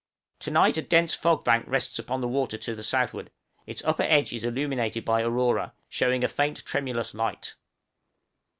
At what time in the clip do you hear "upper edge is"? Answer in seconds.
3.85-4.43